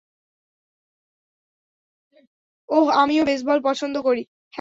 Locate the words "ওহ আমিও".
2.69-3.23